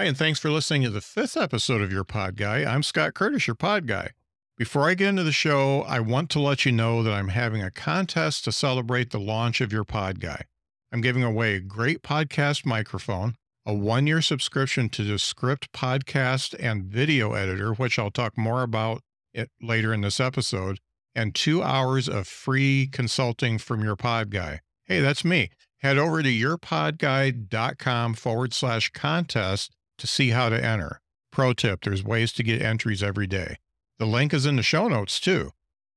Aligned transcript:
Hi, 0.00 0.06
and 0.06 0.16
thanks 0.16 0.38
for 0.38 0.50
listening 0.50 0.80
to 0.84 0.88
the 0.88 1.02
fifth 1.02 1.36
episode 1.36 1.82
of 1.82 1.92
Your 1.92 2.04
Pod 2.04 2.34
Guy. 2.34 2.64
I'm 2.64 2.82
Scott 2.82 3.12
Curtis, 3.12 3.46
your 3.46 3.54
Pod 3.54 3.86
Guy. 3.86 4.12
Before 4.56 4.88
I 4.88 4.94
get 4.94 5.10
into 5.10 5.24
the 5.24 5.30
show, 5.30 5.82
I 5.82 6.00
want 6.00 6.30
to 6.30 6.40
let 6.40 6.64
you 6.64 6.72
know 6.72 7.02
that 7.02 7.12
I'm 7.12 7.28
having 7.28 7.62
a 7.62 7.70
contest 7.70 8.44
to 8.44 8.52
celebrate 8.52 9.10
the 9.10 9.20
launch 9.20 9.60
of 9.60 9.74
Your 9.74 9.84
Pod 9.84 10.18
Guy. 10.18 10.44
I'm 10.90 11.02
giving 11.02 11.22
away 11.22 11.54
a 11.54 11.60
great 11.60 12.00
podcast 12.00 12.64
microphone, 12.64 13.34
a 13.66 13.74
one 13.74 14.06
year 14.06 14.22
subscription 14.22 14.88
to 14.88 15.04
Descript 15.04 15.70
podcast 15.72 16.56
and 16.58 16.84
video 16.84 17.34
editor, 17.34 17.74
which 17.74 17.98
I'll 17.98 18.10
talk 18.10 18.38
more 18.38 18.62
about 18.62 19.02
it 19.34 19.50
later 19.60 19.92
in 19.92 20.00
this 20.00 20.18
episode, 20.18 20.78
and 21.14 21.34
two 21.34 21.62
hours 21.62 22.08
of 22.08 22.26
free 22.26 22.88
consulting 22.90 23.58
from 23.58 23.84
Your 23.84 23.96
Pod 23.96 24.30
Guy. 24.30 24.60
Hey, 24.86 25.00
that's 25.00 25.26
me. 25.26 25.50
Head 25.80 25.98
over 25.98 26.22
to 26.22 26.30
yourpodguy.com 26.30 28.14
forward 28.14 28.54
slash 28.54 28.88
contest 28.92 29.76
to 30.00 30.06
see 30.06 30.30
how 30.30 30.48
to 30.48 30.64
enter. 30.64 31.00
Pro 31.30 31.52
tip 31.52 31.84
there's 31.84 32.02
ways 32.02 32.32
to 32.32 32.42
get 32.42 32.60
entries 32.60 33.02
every 33.02 33.26
day. 33.26 33.56
The 33.98 34.06
link 34.06 34.34
is 34.34 34.46
in 34.46 34.56
the 34.56 34.62
show 34.62 34.88
notes 34.88 35.20
too. 35.20 35.52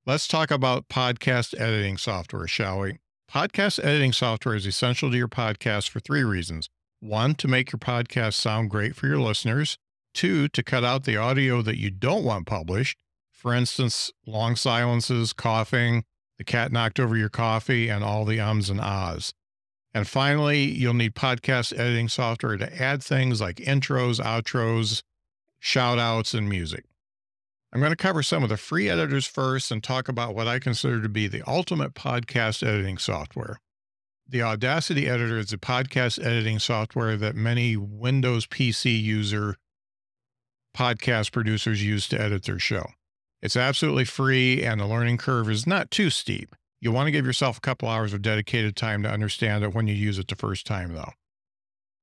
Let's 0.05 0.27
talk 0.27 0.51
about 0.51 0.89
podcast 0.89 1.59
editing 1.59 1.97
software, 1.97 2.47
shall 2.47 2.81
we? 2.81 2.99
Podcast 3.31 3.83
editing 3.83 4.13
software 4.13 4.55
is 4.55 4.67
essential 4.67 5.09
to 5.09 5.17
your 5.17 5.27
podcast 5.27 5.89
for 5.89 5.99
three 5.99 6.23
reasons. 6.23 6.69
One, 6.99 7.35
to 7.35 7.47
make 7.47 7.71
your 7.71 7.79
podcast 7.79 8.33
sound 8.33 8.69
great 8.69 8.95
for 8.95 9.07
your 9.07 9.19
listeners. 9.19 9.77
Two, 10.13 10.47
to 10.49 10.61
cut 10.61 10.83
out 10.83 11.05
the 11.05 11.17
audio 11.17 11.61
that 11.61 11.79
you 11.79 11.89
don't 11.89 12.23
want 12.23 12.45
published. 12.45 12.97
For 13.31 13.53
instance, 13.53 14.11
long 14.27 14.55
silences, 14.55 15.33
coughing, 15.33 16.03
the 16.37 16.43
cat 16.43 16.71
knocked 16.71 16.99
over 16.99 17.17
your 17.17 17.29
coffee, 17.29 17.89
and 17.89 18.03
all 18.03 18.25
the 18.25 18.39
ums 18.39 18.69
and 18.69 18.79
ahs. 18.79 19.33
And 19.93 20.07
finally, 20.07 20.63
you'll 20.63 20.95
need 20.95 21.13
podcast 21.13 21.77
editing 21.77 22.09
software 22.09 22.57
to 22.57 22.81
add 22.81 23.03
things 23.03 23.39
like 23.39 23.57
intros, 23.57 24.19
outros, 24.19 25.03
shout 25.59 25.99
outs, 25.99 26.33
and 26.33 26.49
music. 26.49 26.85
I'm 27.71 27.79
going 27.79 27.91
to 27.91 27.95
cover 27.95 28.21
some 28.21 28.43
of 28.43 28.49
the 28.49 28.57
free 28.57 28.89
editors 28.89 29.25
first 29.25 29.71
and 29.71 29.83
talk 29.83 30.07
about 30.07 30.35
what 30.35 30.47
I 30.47 30.59
consider 30.59 31.01
to 31.01 31.09
be 31.09 31.27
the 31.27 31.41
ultimate 31.47 31.93
podcast 31.93 32.65
editing 32.65 32.97
software. 32.97 33.59
The 34.27 34.41
Audacity 34.41 35.07
Editor 35.07 35.37
is 35.37 35.51
a 35.53 35.57
podcast 35.57 36.23
editing 36.23 36.57
software 36.59 37.17
that 37.17 37.35
many 37.35 37.75
Windows 37.75 38.47
PC 38.47 38.99
user 39.01 39.57
podcast 40.75 41.31
producers 41.31 41.83
use 41.83 42.07
to 42.07 42.19
edit 42.19 42.43
their 42.43 42.59
show. 42.59 42.85
It's 43.41 43.57
absolutely 43.57 44.05
free 44.05 44.63
and 44.63 44.79
the 44.79 44.87
learning 44.87 45.17
curve 45.17 45.49
is 45.49 45.67
not 45.67 45.91
too 45.91 46.09
steep. 46.09 46.55
You'll 46.83 46.93
want 46.93 47.07
to 47.07 47.11
give 47.11 47.25
yourself 47.25 47.57
a 47.57 47.61
couple 47.61 47.87
hours 47.87 48.11
of 48.11 48.21
dedicated 48.21 48.75
time 48.75 49.03
to 49.03 49.09
understand 49.09 49.63
it 49.63 49.73
when 49.73 49.87
you 49.87 49.93
use 49.93 50.19
it 50.19 50.27
the 50.27 50.35
first 50.35 50.65
time, 50.65 50.93
though. 50.93 51.13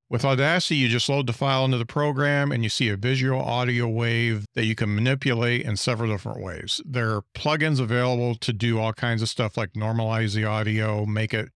With 0.08 0.24
Audacity, 0.24 0.76
you 0.76 0.88
just 0.88 1.06
load 1.06 1.26
the 1.26 1.34
file 1.34 1.66
into 1.66 1.76
the 1.76 1.84
program 1.84 2.50
and 2.50 2.62
you 2.62 2.70
see 2.70 2.88
a 2.88 2.96
visual 2.96 3.42
audio 3.42 3.86
wave 3.86 4.46
that 4.54 4.64
you 4.64 4.74
can 4.74 4.94
manipulate 4.94 5.66
in 5.66 5.76
several 5.76 6.10
different 6.10 6.42
ways. 6.42 6.80
There 6.86 7.10
are 7.10 7.22
plugins 7.34 7.78
available 7.78 8.36
to 8.36 8.54
do 8.54 8.78
all 8.78 8.94
kinds 8.94 9.20
of 9.20 9.28
stuff 9.28 9.58
like 9.58 9.74
normalize 9.74 10.34
the 10.34 10.46
audio, 10.46 11.04
make 11.04 11.34
it 11.34 11.50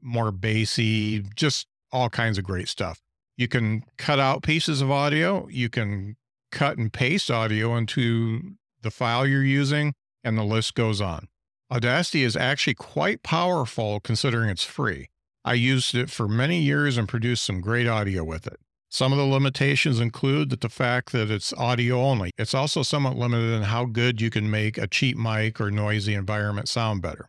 more 0.00 0.30
bassy, 0.30 1.24
just 1.34 1.66
all 1.90 2.08
kinds 2.08 2.38
of 2.38 2.44
great 2.44 2.68
stuff. 2.68 3.00
You 3.36 3.48
can 3.48 3.82
cut 3.96 4.20
out 4.20 4.44
pieces 4.44 4.80
of 4.80 4.88
audio, 4.88 5.48
you 5.48 5.68
can 5.68 6.16
cut 6.52 6.78
and 6.78 6.92
paste 6.92 7.28
audio 7.28 7.76
into 7.76 8.52
the 8.82 8.92
file 8.92 9.26
you're 9.26 9.42
using, 9.42 9.94
and 10.22 10.38
the 10.38 10.44
list 10.44 10.76
goes 10.76 11.00
on. 11.00 11.27
Audacity 11.70 12.22
is 12.22 12.34
actually 12.34 12.72
quite 12.72 13.22
powerful 13.22 14.00
considering 14.00 14.48
it's 14.48 14.64
free. 14.64 15.10
I 15.44 15.52
used 15.52 15.94
it 15.94 16.08
for 16.08 16.26
many 16.26 16.60
years 16.60 16.96
and 16.96 17.06
produced 17.06 17.44
some 17.44 17.60
great 17.60 17.86
audio 17.86 18.24
with 18.24 18.46
it. 18.46 18.58
Some 18.88 19.12
of 19.12 19.18
the 19.18 19.24
limitations 19.24 20.00
include 20.00 20.48
that 20.48 20.62
the 20.62 20.70
fact 20.70 21.12
that 21.12 21.30
it's 21.30 21.52
audio 21.52 22.00
only. 22.00 22.30
It's 22.38 22.54
also 22.54 22.82
somewhat 22.82 23.18
limited 23.18 23.52
in 23.52 23.64
how 23.64 23.84
good 23.84 24.18
you 24.18 24.30
can 24.30 24.50
make 24.50 24.78
a 24.78 24.86
cheap 24.86 25.18
mic 25.18 25.60
or 25.60 25.70
noisy 25.70 26.14
environment 26.14 26.70
sound 26.70 27.02
better. 27.02 27.28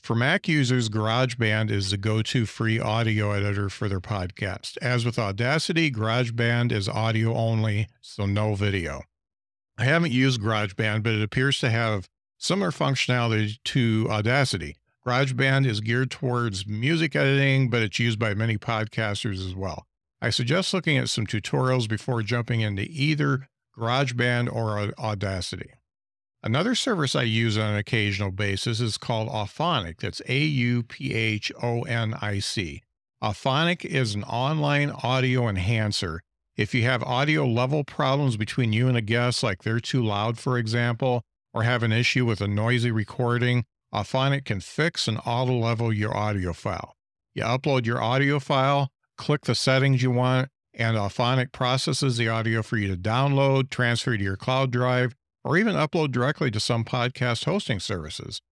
For 0.00 0.16
Mac 0.16 0.48
users, 0.48 0.88
GarageBand 0.88 1.70
is 1.70 1.92
the 1.92 1.96
go 1.96 2.22
to 2.22 2.46
free 2.46 2.80
audio 2.80 3.30
editor 3.30 3.68
for 3.68 3.88
their 3.88 4.00
podcast. 4.00 4.76
As 4.82 5.04
with 5.04 5.16
Audacity, 5.16 5.92
GarageBand 5.92 6.72
is 6.72 6.88
audio 6.88 7.32
only, 7.34 7.86
so 8.00 8.26
no 8.26 8.56
video. 8.56 9.02
I 9.78 9.84
haven't 9.84 10.12
used 10.12 10.40
GarageBand, 10.40 11.04
but 11.04 11.14
it 11.14 11.22
appears 11.22 11.60
to 11.60 11.70
have 11.70 12.08
Similar 12.44 12.72
functionality 12.72 13.56
to 13.64 14.06
Audacity. 14.10 14.76
GarageBand 15.06 15.66
is 15.66 15.80
geared 15.80 16.10
towards 16.10 16.66
music 16.66 17.16
editing, 17.16 17.70
but 17.70 17.80
it's 17.80 17.98
used 17.98 18.18
by 18.18 18.34
many 18.34 18.58
podcasters 18.58 19.42
as 19.42 19.54
well. 19.54 19.86
I 20.20 20.28
suggest 20.28 20.74
looking 20.74 20.98
at 20.98 21.08
some 21.08 21.26
tutorials 21.26 21.88
before 21.88 22.20
jumping 22.20 22.60
into 22.60 22.82
either 22.82 23.48
GarageBand 23.78 24.52
or 24.52 24.92
Audacity. 24.98 25.70
Another 26.42 26.74
service 26.74 27.16
I 27.16 27.22
use 27.22 27.56
on 27.56 27.70
an 27.70 27.76
occasional 27.78 28.30
basis 28.30 28.78
is 28.78 28.98
called 28.98 29.30
Auphonic. 29.30 30.00
That's 30.00 30.20
A 30.28 30.38
U 30.40 30.82
P 30.82 31.14
H 31.14 31.50
O 31.62 31.84
N 31.84 32.12
I 32.20 32.40
C. 32.40 32.82
Auphonic 33.22 33.86
is 33.86 34.14
an 34.14 34.24
online 34.24 34.90
audio 34.90 35.48
enhancer. 35.48 36.20
If 36.58 36.74
you 36.74 36.82
have 36.82 37.02
audio 37.04 37.46
level 37.46 37.84
problems 37.84 38.36
between 38.36 38.74
you 38.74 38.86
and 38.86 38.98
a 38.98 39.00
guest, 39.00 39.42
like 39.42 39.62
they're 39.62 39.80
too 39.80 40.04
loud, 40.04 40.36
for 40.36 40.58
example, 40.58 41.24
or 41.54 41.62
have 41.62 41.84
an 41.84 41.92
issue 41.92 42.26
with 42.26 42.40
a 42.40 42.48
noisy 42.48 42.90
recording, 42.90 43.64
Auphonic 43.94 44.44
can 44.44 44.60
fix 44.60 45.06
and 45.06 45.20
auto 45.24 45.56
level 45.56 45.92
your 45.92 46.14
audio 46.14 46.52
file. 46.52 46.96
You 47.32 47.44
upload 47.44 47.86
your 47.86 48.02
audio 48.02 48.40
file, 48.40 48.90
click 49.16 49.42
the 49.42 49.54
settings 49.54 50.02
you 50.02 50.10
want, 50.10 50.48
and 50.74 50.96
Auphonic 50.96 51.52
processes 51.52 52.16
the 52.16 52.28
audio 52.28 52.62
for 52.62 52.76
you 52.76 52.88
to 52.88 52.96
download, 52.96 53.70
transfer 53.70 54.16
to 54.16 54.22
your 54.22 54.36
cloud 54.36 54.72
drive, 54.72 55.14
or 55.44 55.56
even 55.56 55.76
upload 55.76 56.10
directly 56.10 56.50
to 56.50 56.58
some 56.58 56.84
podcast 56.84 57.44
hosting 57.44 57.78
services. 57.78 58.42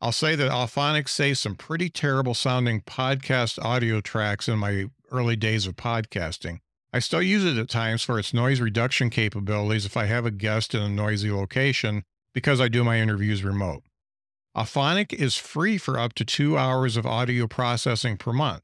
I'll 0.00 0.12
say 0.12 0.36
that 0.36 0.52
Auphonic 0.52 1.08
saves 1.08 1.40
some 1.40 1.56
pretty 1.56 1.88
terrible 1.88 2.34
sounding 2.34 2.82
podcast 2.82 3.62
audio 3.64 4.00
tracks 4.00 4.48
in 4.48 4.58
my 4.58 4.86
early 5.10 5.34
days 5.34 5.66
of 5.66 5.74
podcasting. 5.74 6.58
I 6.92 7.00
still 7.00 7.22
use 7.22 7.44
it 7.44 7.58
at 7.58 7.68
times 7.68 8.02
for 8.02 8.20
its 8.20 8.32
noise 8.32 8.60
reduction 8.60 9.10
capabilities 9.10 9.86
if 9.86 9.96
I 9.96 10.04
have 10.04 10.26
a 10.26 10.30
guest 10.30 10.74
in 10.74 10.82
a 10.82 10.88
noisy 10.88 11.32
location 11.32 12.04
because 12.34 12.60
I 12.60 12.68
do 12.68 12.84
my 12.84 13.00
interviews 13.00 13.42
remote. 13.44 13.84
Auphonic 14.56 15.12
is 15.12 15.36
free 15.36 15.78
for 15.78 15.98
up 15.98 16.12
to 16.14 16.24
two 16.24 16.58
hours 16.58 16.96
of 16.96 17.06
audio 17.06 17.46
processing 17.46 18.16
per 18.16 18.32
month. 18.32 18.62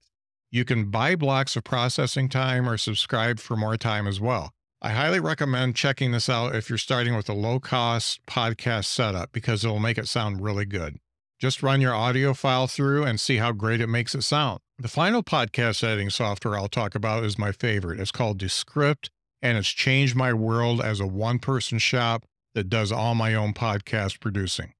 You 0.50 0.64
can 0.64 0.91
buy 0.91 1.14
blocks 1.16 1.56
of 1.56 1.64
processing 1.64 2.28
time 2.28 2.69
or 2.69 2.76
subscribe 2.76 3.38
for 3.38 3.56
more 3.56 3.76
time 3.76 4.06
as 4.06 4.20
well. 4.20 4.53
I 4.82 4.91
highly 4.91 5.20
recommend 5.20 5.76
checking 5.76 6.10
this 6.10 6.28
out 6.28 6.54
if 6.54 6.69
you're 6.69 6.78
starting 6.78 7.14
with 7.14 7.28
a 7.28 7.34
low 7.34 7.60
cost 7.60 8.20
podcast 8.26 8.86
setup 8.86 9.31
because 9.32 9.64
it'll 9.64 9.78
make 9.78 9.98
it 9.98 10.08
sound 10.08 10.41
really 10.41 10.64
good. 10.64 10.98
Just 11.38 11.62
run 11.62 11.81
your 11.81 11.94
audio 11.94 12.34
file 12.34 12.66
through 12.66 13.04
and 13.04 13.20
see 13.20 13.37
how 13.37 13.52
great 13.52 13.81
it 13.81 13.88
makes 13.88 14.14
it 14.14 14.22
sound. 14.22 14.60
The 14.78 14.88
final 14.88 15.22
podcast 15.22 15.84
editing 15.84 16.10
software 16.10 16.56
I'll 16.56 16.69
talk 16.69 16.94
about 16.94 17.25
is 17.25 17.38
my 17.38 17.52
favorite. 17.52 18.00
It's 18.00 18.10
called 18.10 18.38
Descript, 18.38 19.10
and 19.42 19.58
it's 19.58 19.69
changed 19.69 20.16
my 20.16 20.32
world 20.32 20.81
as 20.81 21.00
a 21.00 21.06
one 21.06 21.38
person 21.38 21.78
shop 21.78 22.25
that 22.55 22.69
does 22.69 22.93
all 22.93 23.15
my 23.15 23.34
own 23.34 23.53
podcast 23.53 24.21
producing. 24.21 24.72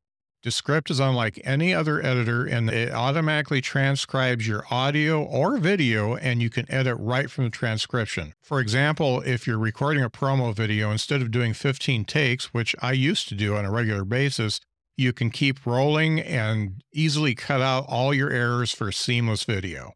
Descript 0.43 0.91
is 0.91 1.01
unlike 1.01 1.39
any 1.45 1.75
other 1.75 2.03
editor 2.03 2.47
and 2.47 2.71
it 2.71 2.91
automatically 2.93 3.61
transcribes 3.61 4.49
your 4.49 4.65
audio 4.71 5.23
or 5.23 5.59
video 5.59 6.17
and 6.17 6.41
you 6.41 6.49
can 6.49 6.65
edit 6.73 6.97
right 6.99 7.31
from 7.31 7.45
the 7.45 7.51
transcription. 7.51 8.33
For 8.41 8.59
example, 8.59 9.21
if 9.21 9.47
you're 9.47 9.59
recording 9.59 10.03
a 10.03 10.09
promo 10.09 10.55
video, 10.55 10.91
instead 10.91 11.21
of 11.21 11.31
doing 11.31 11.53
15 11.53 12.07
takes, 12.07 12.55
which 12.55 12.75
I 12.81 12.93
used 12.93 13.29
to 13.29 13.35
do 13.35 13.55
on 13.55 13.67
a 13.67 13.71
regular 13.71 14.07
basis, 14.07 14.61
you 14.97 15.13
can 15.13 15.29
keep 15.29 15.67
rolling 15.67 16.21
and 16.21 16.83
easily 16.91 17.35
cut 17.35 17.61
out 17.61 17.85
all 17.87 18.15
your 18.15 18.31
errors 18.31 18.73
for 18.73 18.91
seamless 18.91 19.45
video. 19.45 19.93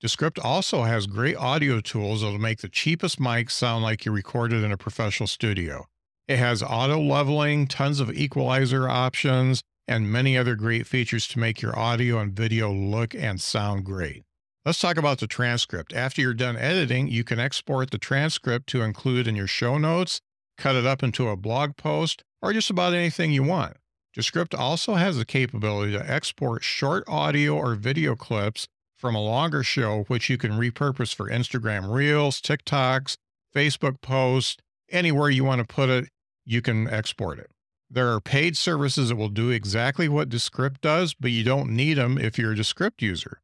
Descript 0.00 0.38
also 0.38 0.82
has 0.82 1.06
great 1.06 1.36
audio 1.36 1.80
tools 1.80 2.20
that'll 2.20 2.38
make 2.38 2.60
the 2.60 2.68
cheapest 2.68 3.18
mic 3.18 3.48
sound 3.48 3.82
like 3.82 4.04
you 4.04 4.12
recorded 4.12 4.62
in 4.62 4.70
a 4.70 4.76
professional 4.76 5.26
studio. 5.26 5.86
It 6.28 6.38
has 6.38 6.62
auto 6.62 7.00
leveling, 7.00 7.66
tons 7.66 8.00
of 8.00 8.12
equalizer 8.12 8.86
options, 8.86 9.62
and 9.86 10.12
many 10.12 10.36
other 10.36 10.56
great 10.56 10.86
features 10.86 11.26
to 11.28 11.38
make 11.38 11.62
your 11.62 11.76
audio 11.76 12.18
and 12.18 12.34
video 12.34 12.70
look 12.70 13.14
and 13.14 13.40
sound 13.40 13.86
great. 13.86 14.24
Let's 14.66 14.78
talk 14.78 14.98
about 14.98 15.20
the 15.20 15.26
transcript. 15.26 15.94
After 15.94 16.20
you're 16.20 16.34
done 16.34 16.58
editing, 16.58 17.08
you 17.08 17.24
can 17.24 17.38
export 17.38 17.90
the 17.90 17.96
transcript 17.96 18.66
to 18.68 18.82
include 18.82 19.26
in 19.26 19.36
your 19.36 19.46
show 19.46 19.78
notes, 19.78 20.20
cut 20.58 20.76
it 20.76 20.84
up 20.84 21.02
into 21.02 21.30
a 21.30 21.36
blog 21.36 21.78
post, 21.78 22.22
or 22.42 22.52
just 22.52 22.68
about 22.68 22.92
anything 22.92 23.32
you 23.32 23.42
want. 23.42 23.78
Descript 24.12 24.54
also 24.54 24.96
has 24.96 25.16
the 25.16 25.24
capability 25.24 25.92
to 25.92 26.10
export 26.10 26.62
short 26.62 27.04
audio 27.08 27.56
or 27.56 27.74
video 27.74 28.14
clips 28.14 28.66
from 28.98 29.14
a 29.14 29.22
longer 29.22 29.62
show, 29.62 30.04
which 30.08 30.28
you 30.28 30.36
can 30.36 30.52
repurpose 30.52 31.14
for 31.14 31.30
Instagram 31.30 31.90
Reels, 31.90 32.42
TikToks, 32.42 33.16
Facebook 33.54 34.02
posts, 34.02 34.58
anywhere 34.90 35.30
you 35.30 35.44
want 35.44 35.66
to 35.66 35.74
put 35.74 35.88
it 35.88 36.08
you 36.48 36.62
can 36.62 36.88
export 36.88 37.38
it. 37.38 37.50
There 37.90 38.12
are 38.12 38.20
paid 38.20 38.56
services 38.56 39.10
that 39.10 39.16
will 39.16 39.28
do 39.28 39.50
exactly 39.50 40.08
what 40.08 40.28
Descript 40.28 40.80
does, 40.80 41.14
but 41.14 41.30
you 41.30 41.44
don't 41.44 41.70
need 41.70 41.94
them 41.94 42.18
if 42.18 42.38
you're 42.38 42.52
a 42.52 42.56
Descript 42.56 43.02
user. 43.02 43.40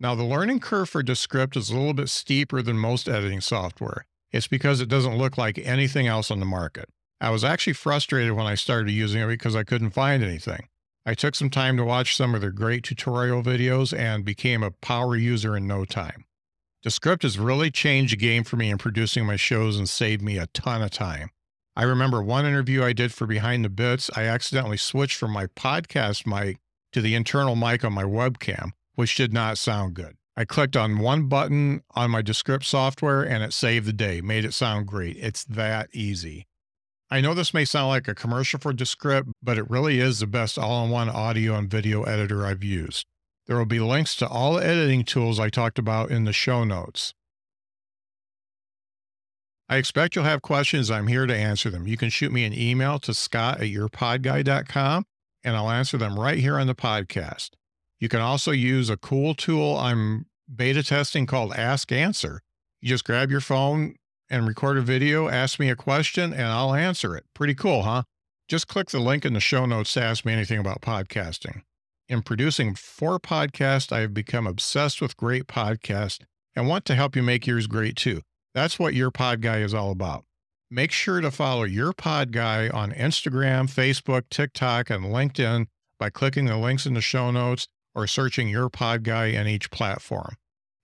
Now, 0.00 0.16
the 0.16 0.24
learning 0.24 0.60
curve 0.60 0.88
for 0.88 1.02
Descript 1.02 1.56
is 1.56 1.70
a 1.70 1.76
little 1.76 1.94
bit 1.94 2.08
steeper 2.08 2.62
than 2.62 2.76
most 2.76 3.08
editing 3.08 3.40
software. 3.40 4.04
It's 4.32 4.48
because 4.48 4.80
it 4.80 4.88
doesn't 4.88 5.18
look 5.18 5.38
like 5.38 5.58
anything 5.58 6.08
else 6.08 6.30
on 6.30 6.40
the 6.40 6.46
market. 6.46 6.88
I 7.20 7.30
was 7.30 7.44
actually 7.44 7.74
frustrated 7.74 8.32
when 8.32 8.46
I 8.46 8.56
started 8.56 8.90
using 8.90 9.22
it 9.22 9.28
because 9.28 9.54
I 9.54 9.62
couldn't 9.62 9.90
find 9.90 10.24
anything. 10.24 10.66
I 11.06 11.14
took 11.14 11.36
some 11.36 11.50
time 11.50 11.76
to 11.76 11.84
watch 11.84 12.16
some 12.16 12.34
of 12.34 12.40
their 12.40 12.50
great 12.50 12.82
tutorial 12.82 13.42
videos 13.42 13.96
and 13.96 14.24
became 14.24 14.62
a 14.62 14.70
power 14.70 15.14
user 15.14 15.56
in 15.56 15.66
no 15.66 15.84
time. 15.84 16.24
Descript 16.82 17.22
has 17.22 17.38
really 17.38 17.70
changed 17.70 18.12
the 18.12 18.16
game 18.16 18.42
for 18.42 18.56
me 18.56 18.70
in 18.70 18.78
producing 18.78 19.24
my 19.24 19.36
shows 19.36 19.78
and 19.78 19.88
saved 19.88 20.22
me 20.22 20.38
a 20.38 20.48
ton 20.48 20.82
of 20.82 20.90
time. 20.90 21.30
I 21.74 21.84
remember 21.84 22.22
one 22.22 22.44
interview 22.44 22.84
I 22.84 22.92
did 22.92 23.14
for 23.14 23.26
Behind 23.26 23.64
the 23.64 23.70
Bits, 23.70 24.10
I 24.14 24.24
accidentally 24.24 24.76
switched 24.76 25.16
from 25.16 25.30
my 25.30 25.46
podcast 25.46 26.26
mic 26.26 26.58
to 26.92 27.00
the 27.00 27.14
internal 27.14 27.56
mic 27.56 27.82
on 27.82 27.94
my 27.94 28.02
webcam, 28.02 28.72
which 28.94 29.16
did 29.16 29.32
not 29.32 29.56
sound 29.56 29.94
good. 29.94 30.16
I 30.36 30.44
clicked 30.44 30.76
on 30.76 30.98
one 30.98 31.28
button 31.28 31.82
on 31.92 32.10
my 32.10 32.20
Descript 32.20 32.66
software 32.66 33.22
and 33.22 33.42
it 33.42 33.54
saved 33.54 33.86
the 33.86 33.92
day, 33.94 34.20
made 34.20 34.44
it 34.44 34.52
sound 34.52 34.86
great. 34.86 35.16
It's 35.16 35.44
that 35.44 35.88
easy. 35.94 36.46
I 37.10 37.22
know 37.22 37.32
this 37.32 37.54
may 37.54 37.64
sound 37.64 37.88
like 37.88 38.08
a 38.08 38.14
commercial 38.14 38.60
for 38.60 38.74
Descript, 38.74 39.30
but 39.42 39.56
it 39.56 39.70
really 39.70 39.98
is 39.98 40.20
the 40.20 40.26
best 40.26 40.58
all 40.58 40.84
in 40.84 40.90
one 40.90 41.08
audio 41.08 41.54
and 41.54 41.70
video 41.70 42.02
editor 42.02 42.44
I've 42.44 42.64
used. 42.64 43.06
There 43.46 43.56
will 43.56 43.66
be 43.66 43.80
links 43.80 44.14
to 44.16 44.28
all 44.28 44.54
the 44.54 44.66
editing 44.66 45.04
tools 45.04 45.40
I 45.40 45.48
talked 45.48 45.78
about 45.78 46.10
in 46.10 46.24
the 46.24 46.32
show 46.34 46.64
notes. 46.64 47.14
I 49.72 49.76
expect 49.76 50.14
you'll 50.14 50.26
have 50.26 50.42
questions. 50.42 50.90
I'm 50.90 51.06
here 51.06 51.24
to 51.24 51.34
answer 51.34 51.70
them. 51.70 51.86
You 51.86 51.96
can 51.96 52.10
shoot 52.10 52.30
me 52.30 52.44
an 52.44 52.52
email 52.52 52.98
to 52.98 53.14
scott 53.14 53.62
at 53.62 53.68
yourpodguy.com 53.68 55.04
and 55.44 55.56
I'll 55.56 55.70
answer 55.70 55.96
them 55.96 56.20
right 56.20 56.38
here 56.38 56.58
on 56.58 56.66
the 56.66 56.74
podcast. 56.74 57.52
You 57.98 58.10
can 58.10 58.20
also 58.20 58.50
use 58.50 58.90
a 58.90 58.98
cool 58.98 59.34
tool 59.34 59.78
I'm 59.78 60.26
beta 60.54 60.82
testing 60.82 61.24
called 61.24 61.54
Ask 61.54 61.90
Answer. 61.90 62.42
You 62.82 62.90
just 62.90 63.06
grab 63.06 63.30
your 63.30 63.40
phone 63.40 63.94
and 64.28 64.46
record 64.46 64.76
a 64.76 64.82
video, 64.82 65.30
ask 65.30 65.58
me 65.58 65.70
a 65.70 65.74
question, 65.74 66.34
and 66.34 66.48
I'll 66.48 66.74
answer 66.74 67.16
it. 67.16 67.24
Pretty 67.34 67.54
cool, 67.54 67.84
huh? 67.84 68.02
Just 68.48 68.68
click 68.68 68.90
the 68.90 69.00
link 69.00 69.24
in 69.24 69.32
the 69.32 69.40
show 69.40 69.64
notes 69.64 69.94
to 69.94 70.02
ask 70.02 70.26
me 70.26 70.34
anything 70.34 70.58
about 70.58 70.82
podcasting. 70.82 71.62
In 72.10 72.20
producing 72.20 72.74
four 72.74 73.18
podcasts, 73.18 73.90
I 73.90 74.00
have 74.00 74.12
become 74.12 74.46
obsessed 74.46 75.00
with 75.00 75.16
great 75.16 75.46
podcasts 75.46 76.20
and 76.54 76.68
want 76.68 76.84
to 76.84 76.94
help 76.94 77.16
you 77.16 77.22
make 77.22 77.46
yours 77.46 77.66
great 77.66 77.96
too. 77.96 78.20
That's 78.54 78.78
what 78.78 78.94
Your 78.94 79.10
Pod 79.10 79.40
Guy 79.40 79.58
is 79.58 79.72
all 79.72 79.90
about. 79.90 80.24
Make 80.70 80.92
sure 80.92 81.20
to 81.20 81.30
follow 81.30 81.64
Your 81.64 81.92
Pod 81.92 82.32
Guy 82.32 82.68
on 82.68 82.92
Instagram, 82.92 83.70
Facebook, 83.70 84.24
TikTok, 84.30 84.90
and 84.90 85.06
LinkedIn 85.06 85.66
by 85.98 86.10
clicking 86.10 86.46
the 86.46 86.56
links 86.56 86.86
in 86.86 86.94
the 86.94 87.00
show 87.00 87.30
notes 87.30 87.68
or 87.94 88.06
searching 88.06 88.48
Your 88.48 88.68
Pod 88.68 89.04
Guy 89.04 89.26
in 89.26 89.46
each 89.46 89.70
platform. 89.70 90.34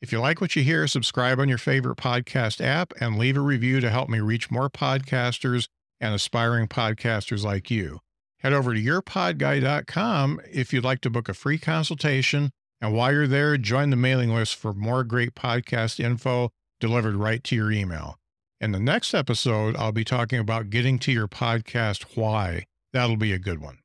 If 0.00 0.12
you 0.12 0.20
like 0.20 0.40
what 0.40 0.56
you 0.56 0.62
hear, 0.62 0.86
subscribe 0.86 1.40
on 1.40 1.48
your 1.48 1.58
favorite 1.58 1.98
podcast 1.98 2.64
app 2.64 2.92
and 3.00 3.18
leave 3.18 3.36
a 3.36 3.40
review 3.40 3.80
to 3.80 3.90
help 3.90 4.08
me 4.08 4.20
reach 4.20 4.50
more 4.50 4.70
podcasters 4.70 5.68
and 6.00 6.14
aspiring 6.14 6.68
podcasters 6.68 7.44
like 7.44 7.70
you. 7.70 7.98
Head 8.40 8.52
over 8.52 8.72
to 8.72 8.80
yourpodguy.com 8.80 10.40
if 10.50 10.72
you'd 10.72 10.84
like 10.84 11.00
to 11.00 11.10
book 11.10 11.28
a 11.28 11.34
free 11.34 11.58
consultation. 11.58 12.50
And 12.80 12.94
while 12.94 13.12
you're 13.12 13.26
there, 13.26 13.58
join 13.58 13.90
the 13.90 13.96
mailing 13.96 14.32
list 14.32 14.54
for 14.54 14.72
more 14.72 15.02
great 15.02 15.34
podcast 15.34 15.98
info 15.98 16.50
delivered 16.80 17.14
right 17.14 17.42
to 17.44 17.56
your 17.56 17.70
email. 17.70 18.18
In 18.60 18.72
the 18.72 18.80
next 18.80 19.14
episode, 19.14 19.76
I'll 19.76 19.92
be 19.92 20.04
talking 20.04 20.38
about 20.38 20.70
getting 20.70 20.98
to 21.00 21.12
your 21.12 21.28
podcast 21.28 22.16
why. 22.16 22.64
That'll 22.92 23.16
be 23.16 23.32
a 23.32 23.38
good 23.38 23.60
one. 23.60 23.78